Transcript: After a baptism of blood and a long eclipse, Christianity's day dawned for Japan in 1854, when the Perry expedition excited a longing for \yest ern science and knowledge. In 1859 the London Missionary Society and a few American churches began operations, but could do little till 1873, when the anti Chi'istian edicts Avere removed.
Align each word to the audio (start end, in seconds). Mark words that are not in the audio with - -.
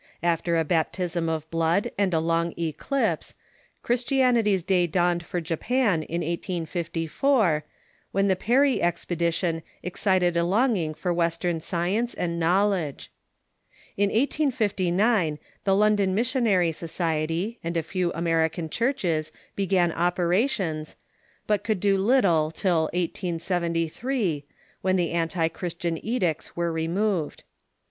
After 0.23 0.57
a 0.57 0.63
baptism 0.63 1.29
of 1.29 1.47
blood 1.51 1.91
and 1.95 2.11
a 2.11 2.19
long 2.19 2.55
eclipse, 2.57 3.35
Christianity's 3.83 4.63
day 4.63 4.87
dawned 4.87 5.23
for 5.23 5.39
Japan 5.39 6.01
in 6.01 6.21
1854, 6.21 7.63
when 8.11 8.27
the 8.27 8.35
Perry 8.35 8.81
expedition 8.81 9.61
excited 9.83 10.35
a 10.35 10.43
longing 10.43 10.95
for 10.95 11.13
\yest 11.13 11.45
ern 11.45 11.59
science 11.59 12.15
and 12.15 12.39
knowledge. 12.39 13.11
In 13.95 14.09
1859 14.09 15.37
the 15.65 15.75
London 15.75 16.15
Missionary 16.15 16.71
Society 16.71 17.59
and 17.63 17.77
a 17.77 17.83
few 17.83 18.11
American 18.13 18.71
churches 18.71 19.31
began 19.55 19.91
operations, 19.91 20.95
but 21.45 21.63
could 21.63 21.79
do 21.79 21.95
little 21.95 22.49
till 22.49 22.85
1873, 22.93 24.45
when 24.81 24.95
the 24.95 25.11
anti 25.11 25.47
Chi'istian 25.47 25.99
edicts 26.01 26.53
Avere 26.57 26.73
removed. 26.73 27.43